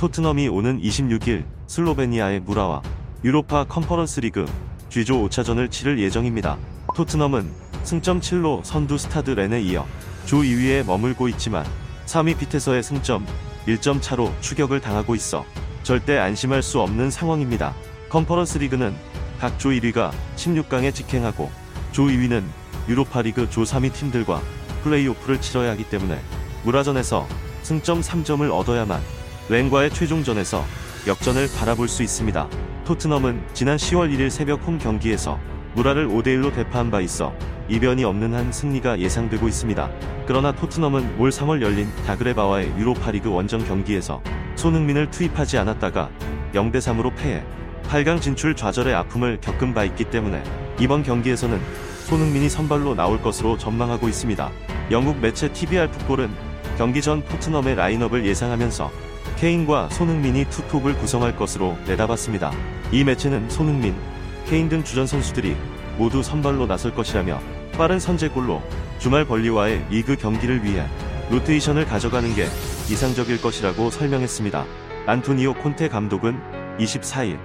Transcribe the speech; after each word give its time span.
토트넘이 0.00 0.48
오는 0.48 0.80
26일 0.80 1.44
슬로베니아의 1.66 2.40
무라와 2.40 2.80
유로파 3.22 3.64
컨퍼런스 3.64 4.20
리그 4.20 4.46
G조 4.88 5.28
5차전을 5.28 5.70
치를 5.70 5.98
예정입니다. 5.98 6.56
토트넘은 6.94 7.52
승점 7.84 8.20
7로 8.20 8.64
선두 8.64 8.96
스타드 8.96 9.32
렌에 9.32 9.60
이어 9.60 9.86
조 10.24 10.38
2위에 10.38 10.86
머물고 10.86 11.28
있지만 11.28 11.66
3위 12.06 12.38
피테서에 12.38 12.82
승점 12.82 13.26
1점 13.66 14.00
차로 14.00 14.32
추격을 14.40 14.80
당하고 14.80 15.14
있어 15.16 15.44
절대 15.82 16.16
안심할 16.16 16.62
수 16.62 16.80
없는 16.80 17.10
상황입니다. 17.10 17.74
컨퍼런스 18.08 18.56
리그는 18.56 18.94
각 19.38 19.58
조 19.58 19.68
1위가 19.68 20.12
16강에 20.36 20.94
직행하고 20.94 21.50
조 21.92 22.04
2위는 22.04 22.42
유로파 22.88 23.20
리그 23.20 23.50
조 23.50 23.64
3위 23.64 23.92
팀들과 23.92 24.40
플레이오프를 24.82 25.42
치러야 25.42 25.72
하기 25.72 25.90
때문에 25.90 26.18
무라전에서 26.64 27.28
승점 27.64 28.00
3점을 28.00 28.50
얻어야만 28.50 29.19
렌과의 29.50 29.90
최종전에서 29.90 30.64
역전을 31.08 31.48
바라볼 31.58 31.88
수 31.88 32.04
있습니다. 32.04 32.48
토트넘은 32.84 33.42
지난 33.52 33.76
10월 33.76 34.14
1일 34.14 34.30
새벽 34.30 34.62
홈 34.64 34.78
경기에서 34.78 35.40
무라를 35.74 36.06
5대1로 36.06 36.54
대파한 36.54 36.92
바 36.92 37.00
있어 37.00 37.34
이변이 37.68 38.04
없는 38.04 38.32
한 38.32 38.52
승리가 38.52 39.00
예상되고 39.00 39.48
있습니다. 39.48 39.90
그러나 40.26 40.52
토트넘은 40.52 41.18
올 41.18 41.30
3월 41.30 41.62
열린 41.62 41.88
다그레바와의 42.06 42.74
유로파리그 42.78 43.28
원정 43.28 43.64
경기에서 43.66 44.22
손흥민을 44.54 45.10
투입하지 45.10 45.58
않았다가 45.58 46.10
0대3으로 46.54 47.12
패해 47.16 47.42
8강 47.88 48.20
진출 48.20 48.54
좌절의 48.54 48.94
아픔을 48.94 49.40
겪은 49.40 49.74
바 49.74 49.82
있기 49.82 50.04
때문에 50.04 50.44
이번 50.78 51.02
경기에서는 51.02 51.60
손흥민이 52.04 52.48
선발로 52.48 52.94
나올 52.94 53.20
것으로 53.20 53.58
전망하고 53.58 54.08
있습니다. 54.08 54.48
영국 54.92 55.18
매체 55.18 55.52
TBR 55.52 55.90
풋볼은 55.90 56.30
경기 56.78 57.02
전 57.02 57.24
토트넘의 57.24 57.74
라인업을 57.74 58.24
예상하면서 58.24 59.09
케인과 59.40 59.88
손흥민이 59.88 60.44
투톱을 60.50 60.98
구성할 60.98 61.34
것으로 61.34 61.78
내다봤습니다. 61.86 62.52
이 62.92 63.04
매체는 63.04 63.48
손흥민, 63.48 63.96
케인 64.46 64.68
등 64.68 64.84
주전 64.84 65.06
선수들이 65.06 65.56
모두 65.96 66.22
선발로 66.22 66.66
나설 66.66 66.94
것이라며 66.94 67.40
빠른 67.72 67.98
선제골로 67.98 68.62
주말 68.98 69.24
벌리와의 69.24 69.86
리그 69.88 70.16
경기를 70.16 70.62
위해 70.62 70.84
로테이션을 71.30 71.86
가져가는 71.86 72.34
게 72.34 72.44
이상적일 72.90 73.40
것이라고 73.40 73.88
설명했습니다. 73.88 74.66
안토니오 75.06 75.54
콘테 75.54 75.88
감독은 75.88 76.38
24일 76.78 77.38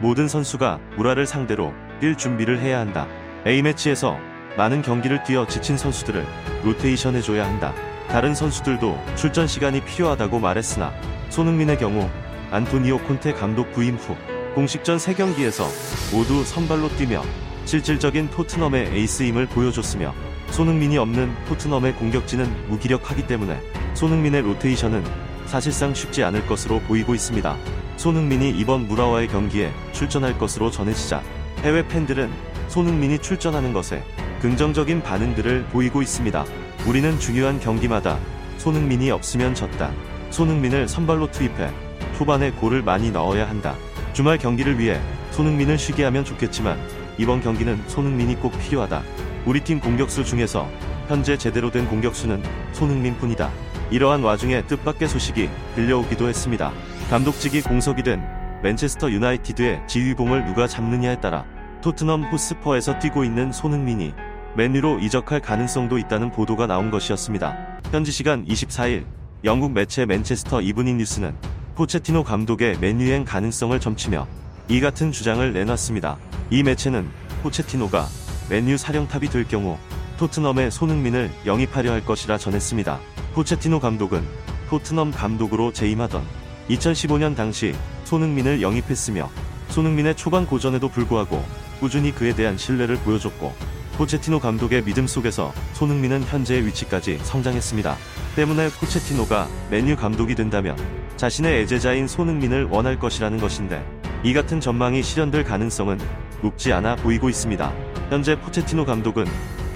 모든 0.00 0.28
선수가 0.28 0.78
무라를 0.96 1.26
상대로 1.26 1.74
뛸 2.00 2.16
준비를 2.16 2.60
해야 2.60 2.78
한다. 2.78 3.08
A매치에서 3.44 4.16
많은 4.56 4.82
경기를 4.82 5.24
뛰어 5.24 5.48
지친 5.48 5.76
선수들을 5.76 6.24
로테이션 6.62 7.16
해줘야 7.16 7.44
한다. 7.44 7.74
다른 8.10 8.34
선수들도 8.34 8.98
출전 9.14 9.46
시간이 9.46 9.84
필요하다고 9.84 10.40
말했으나 10.40 10.92
손흥민의 11.28 11.78
경우 11.78 12.10
안토니오 12.50 12.98
콘테 12.98 13.34
감독 13.34 13.70
부임 13.72 13.94
후 13.94 14.16
공식전 14.56 14.96
3경기에서 14.96 15.64
모두 16.12 16.42
선발로 16.42 16.88
뛰며 16.96 17.22
실질적인 17.66 18.30
토트넘의 18.30 18.88
에이스임을 18.96 19.46
보여줬으며 19.46 20.12
손흥민이 20.50 20.98
없는 20.98 21.32
토트넘의 21.46 21.94
공격진은 21.94 22.68
무기력하기 22.68 23.28
때문에 23.28 23.60
손흥민의 23.94 24.42
로테이션은 24.42 25.04
사실상 25.46 25.94
쉽지 25.94 26.24
않을 26.24 26.46
것으로 26.46 26.80
보이고 26.80 27.14
있습니다. 27.14 27.56
손흥민이 27.96 28.50
이번 28.50 28.88
무라와의 28.88 29.28
경기에 29.28 29.70
출전할 29.92 30.36
것으로 30.36 30.72
전해지자 30.72 31.22
해외 31.62 31.86
팬들은 31.86 32.28
손흥민이 32.70 33.18
출전하는 33.18 33.72
것에 33.72 34.00
긍정적인 34.40 35.02
반응들을 35.02 35.64
보이고 35.72 36.02
있습니다. 36.02 36.44
우리는 36.86 37.18
중요한 37.18 37.58
경기마다 37.58 38.16
손흥민이 38.58 39.10
없으면 39.10 39.56
졌다. 39.56 39.90
손흥민을 40.30 40.86
선발로 40.86 41.32
투입해 41.32 41.68
초반에 42.16 42.52
골을 42.52 42.82
많이 42.82 43.10
넣어야 43.10 43.48
한다. 43.48 43.74
주말 44.12 44.38
경기를 44.38 44.78
위해 44.78 45.00
손흥민을 45.32 45.78
쉬게 45.78 46.04
하면 46.04 46.24
좋겠지만 46.24 46.78
이번 47.18 47.40
경기는 47.40 47.82
손흥민이 47.88 48.36
꼭 48.36 48.56
필요하다. 48.56 49.02
우리 49.46 49.60
팀 49.64 49.80
공격수 49.80 50.24
중에서 50.24 50.68
현재 51.08 51.36
제대로 51.36 51.72
된 51.72 51.88
공격수는 51.88 52.40
손흥민 52.72 53.16
뿐이다. 53.16 53.50
이러한 53.90 54.22
와중에 54.22 54.62
뜻밖의 54.66 55.08
소식이 55.08 55.48
들려오기도 55.74 56.28
했습니다. 56.28 56.70
감독직이 57.10 57.62
공석이 57.62 58.04
된 58.04 58.22
맨체스터 58.62 59.10
유나이티드의 59.10 59.82
지휘봉을 59.88 60.44
누가 60.44 60.68
잡느냐에 60.68 61.20
따라 61.20 61.44
토트넘 61.82 62.24
홋스퍼에서 62.24 62.98
뛰고 62.98 63.24
있는 63.24 63.52
손흥민이 63.52 64.12
맨유로 64.54 64.98
이적할 64.98 65.40
가능성도 65.40 65.96
있다는 65.96 66.30
보도가 66.30 66.66
나온 66.66 66.90
것이었습니다. 66.90 67.80
현지 67.90 68.12
시간 68.12 68.44
24일 68.44 69.04
영국 69.44 69.72
매체 69.72 70.04
맨체스터 70.04 70.60
이브닝 70.60 70.98
뉴스는 70.98 71.34
포체티노 71.76 72.24
감독의 72.24 72.78
맨유행 72.80 73.24
가능성을 73.24 73.78
점치며 73.80 74.26
이 74.68 74.80
같은 74.80 75.10
주장을 75.10 75.52
내놨습니다. 75.52 76.18
이 76.50 76.62
매체는 76.62 77.08
포체티노가 77.42 78.06
맨유 78.50 78.76
사령탑이 78.76 79.28
될 79.28 79.48
경우 79.48 79.78
토트넘의 80.18 80.68
손흥민을 80.68 81.30
영입하려 81.46 81.92
할 81.92 82.04
것이라 82.04 82.36
전했습니다. 82.36 83.00
포체티노 83.32 83.80
감독은 83.80 84.22
토트넘 84.68 85.12
감독으로 85.12 85.72
재임하던 85.72 86.22
2015년 86.68 87.34
당시 87.34 87.74
손흥민을 88.04 88.60
영입했으며 88.60 89.30
손흥민의 89.68 90.16
초반 90.16 90.46
고전에도 90.46 90.88
불구하고 90.88 91.42
꾸준히 91.80 92.14
그에 92.14 92.34
대한 92.34 92.56
신뢰를 92.56 92.96
보여줬고 92.96 93.52
포체티노 93.96 94.38
감독의 94.38 94.84
믿음 94.84 95.06
속에서 95.06 95.52
손흥민은 95.72 96.22
현재의 96.22 96.64
위치까지 96.66 97.18
성장했습니다. 97.22 97.96
때문에 98.36 98.68
포체티노가 98.70 99.48
맨유 99.70 99.96
감독이 99.96 100.34
된다면 100.34 100.76
자신의 101.16 101.60
애제자인 101.60 102.06
손흥민을 102.06 102.64
원할 102.64 102.98
것이라는 102.98 103.38
것인데 103.38 103.84
이 104.22 104.32
같은 104.32 104.60
전망이 104.60 105.02
실현될 105.02 105.44
가능성은 105.44 105.98
높지 106.42 106.72
않아 106.72 106.96
보이고 106.96 107.28
있습니다. 107.28 107.72
현재 108.08 108.38
포체티노 108.38 108.84
감독은 108.84 109.26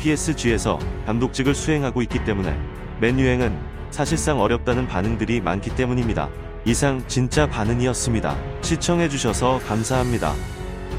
PSG에서 0.01 0.79
감독직을 1.07 1.55
수행하고 1.55 2.03
있기 2.03 2.25
때문에 2.25 2.59
맨유행은 3.01 3.75
사실상 3.91 4.41
어렵다는 4.41 4.87
반응들이 4.87 5.41
많기 5.41 5.75
때문입니다. 5.75 6.29
이상 6.65 7.03
진짜 7.07 7.47
반응이었습니다. 7.47 8.37
시청해주셔서 8.63 9.61
감사합니다. 9.67 10.35